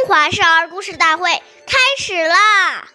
[0.00, 2.88] 中华少儿故事大会开始啦！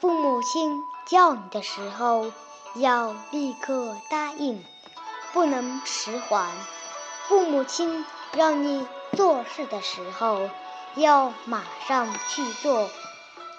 [0.00, 2.32] 父母亲叫你的时候，
[2.76, 4.64] 要立刻答应，
[5.34, 6.46] 不能迟缓；
[7.28, 10.48] 父母亲让你做事的时候，
[10.94, 12.88] 要马上去做，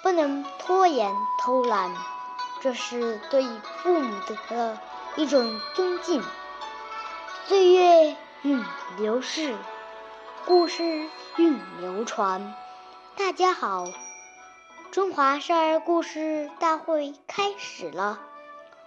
[0.01, 1.95] 不能拖延偷懒。
[2.61, 3.45] 这是对
[3.83, 4.19] 父母
[4.49, 4.79] 的
[5.17, 6.23] 一种尊敬。
[7.45, 8.65] 岁月运
[8.97, 9.55] 流逝，
[10.45, 10.83] 故事
[11.37, 12.55] 运流传。
[13.15, 13.85] 大家好，
[14.91, 18.19] 中华少儿故事大会开始了。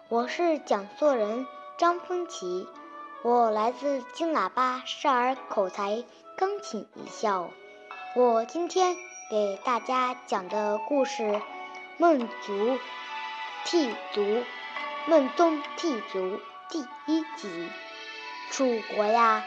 [0.08, 1.46] 我是讲述人
[1.78, 2.68] 张风奇，
[3.22, 6.04] 我来自金喇叭少儿口才
[6.36, 7.50] 钢琴艺校。
[8.16, 8.96] 我今天
[9.30, 11.22] 给大家讲的故事
[11.98, 12.78] 《孟族
[13.64, 14.22] 剃足》，
[15.06, 17.68] 孟宗剃足第一集。
[18.50, 19.44] 楚国呀，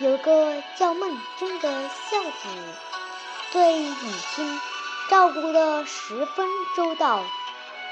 [0.00, 2.48] 有个叫孟宗的孝子，
[3.52, 4.58] 对母亲
[5.10, 7.22] 照顾得十分周到。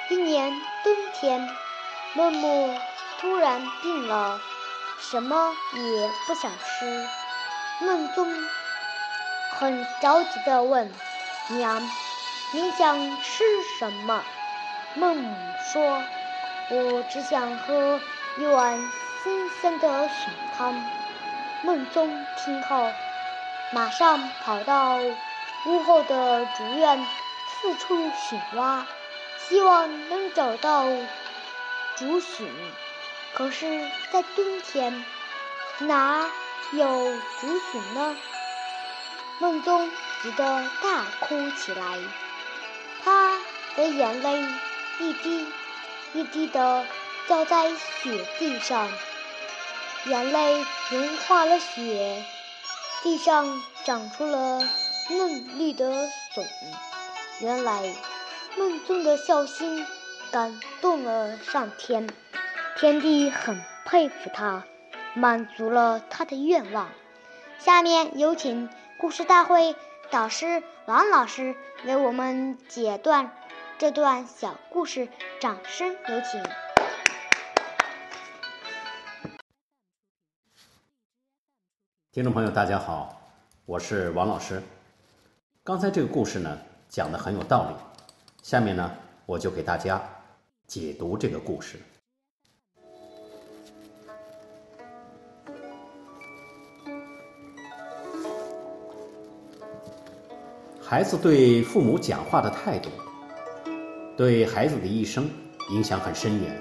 [0.08, 1.46] 一年冬天，
[2.14, 2.74] 孟母
[3.20, 4.40] 突然病了，
[4.98, 7.06] 什么也不想吃。
[7.80, 8.26] 孟宗
[9.58, 10.90] 很着急地问
[11.48, 11.82] 娘
[12.54, 13.44] ：“你想吃
[13.78, 14.24] 什么？”
[14.96, 15.36] 孟母
[15.74, 16.02] 说
[16.72, 18.00] ：“我只想喝
[18.38, 18.80] 一碗。”
[19.22, 20.80] 新鲜的笋汤。
[21.62, 22.90] 孟宗听后，
[23.72, 24.98] 马上跑到
[25.66, 27.04] 屋后的竹院，
[27.60, 28.86] 四处寻挖，
[29.48, 30.86] 希望能找到
[31.96, 32.46] 竹笋。
[33.34, 35.04] 可是，在冬天，
[35.80, 36.26] 哪
[36.72, 36.86] 有
[37.40, 38.16] 竹笋呢？
[39.40, 39.90] 孟宗
[40.22, 41.98] 急得大哭起来，
[43.04, 43.36] 他
[43.76, 44.46] 的眼泪
[45.00, 45.46] 一滴
[46.12, 46.86] 一滴的
[47.26, 48.88] 掉在雪地上。
[50.06, 52.24] 眼泪融化了雪，
[53.02, 54.60] 地上长出了
[55.10, 56.46] 嫩绿的笋。
[57.40, 57.94] 原来，
[58.56, 59.86] 孟宗的孝心
[60.30, 62.08] 感动了上天，
[62.76, 64.64] 天帝很佩服他，
[65.14, 66.88] 满足了他的愿望。
[67.58, 69.74] 下面有请故事大会
[70.10, 71.54] 导师王老师
[71.84, 73.32] 为我们解段
[73.78, 75.08] 这段小故事，
[75.40, 76.42] 掌声有请。
[82.18, 83.30] 听众朋友，大家好，
[83.64, 84.60] 我是王老师。
[85.62, 86.58] 刚才这个故事呢，
[86.88, 87.76] 讲的很有道理。
[88.42, 88.90] 下面呢，
[89.24, 90.02] 我就给大家
[90.66, 91.78] 解读这个故事。
[100.80, 102.90] 孩子对父母讲话的态度，
[104.16, 105.30] 对孩子的一生
[105.70, 106.60] 影响很深远。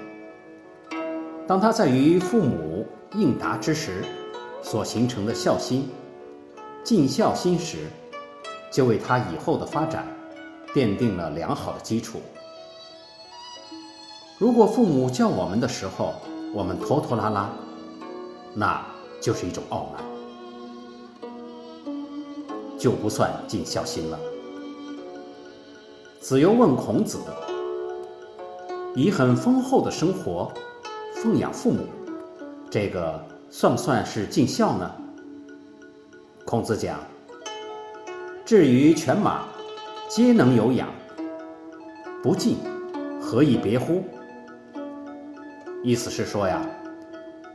[1.48, 4.04] 当他在与父母应答之时，
[4.62, 5.88] 所形成的孝心、
[6.84, 7.86] 尽孝心时，
[8.70, 10.06] 就为他以后的发展
[10.74, 12.20] 奠定了良好的基础。
[14.38, 16.14] 如果父母叫我们的时候，
[16.54, 17.50] 我们拖拖拉拉，
[18.54, 18.84] 那
[19.20, 20.02] 就是一种傲慢，
[22.78, 24.18] 就不算尽孝心了。
[26.20, 27.18] 子游问孔子
[28.94, 30.52] ：“以很丰厚的生活
[31.14, 31.86] 奉养父母，
[32.70, 33.20] 这个？”
[33.50, 34.90] 算不算是尽孝呢？
[36.44, 36.98] 孔子讲
[38.44, 39.44] ：“至于犬马，
[40.08, 40.88] 皆能有养，
[42.22, 42.58] 不敬，
[43.20, 44.04] 何以别乎？”
[45.82, 46.60] 意思是说呀，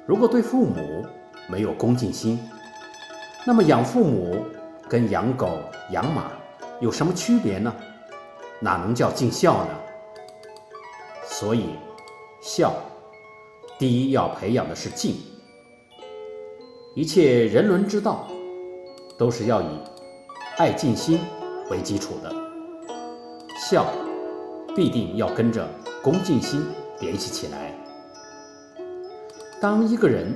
[0.08, 1.06] 如果对父母
[1.48, 2.40] 没有恭敬心，
[3.46, 4.44] 那么养父母
[4.90, 5.60] 跟养狗、
[5.92, 6.32] 养马
[6.80, 7.74] 有什么区别呢？
[8.60, 9.72] 哪能叫尽孝呢？
[11.24, 11.70] 所以，
[12.42, 12.74] 孝
[13.78, 15.16] 第一要培养的是敬。
[16.96, 18.28] 一切人伦之道，
[19.18, 19.66] 都是要以
[20.58, 21.20] 爱敬心
[21.72, 22.32] 为基础的。
[23.58, 23.88] 孝
[24.76, 25.68] 必定要跟着
[26.04, 26.64] 恭敬心
[27.00, 27.76] 联系起来。
[29.60, 30.32] 当一个人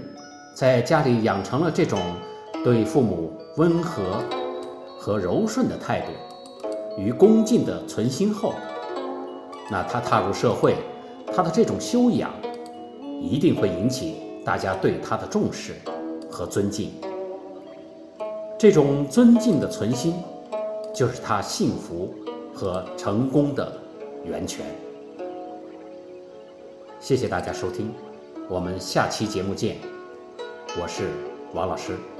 [0.55, 1.99] 在家里养成了这种
[2.63, 4.23] 对父母温和
[4.97, 6.11] 和柔顺的态度
[6.99, 8.55] 与恭敬的存心后，
[9.69, 10.75] 那他踏入社会，
[11.35, 12.31] 他的这种修养
[13.21, 15.75] 一定会引起大家对他的重视。
[16.29, 16.91] 和尊敬，
[18.57, 20.13] 这种尊敬的存心，
[20.93, 22.13] 就是他幸福
[22.53, 23.71] 和成功的
[24.25, 24.65] 源泉。
[26.99, 27.93] 谢谢大家收听，
[28.49, 29.77] 我们下期节目见。
[30.79, 31.09] 我是
[31.53, 32.16] 王老师。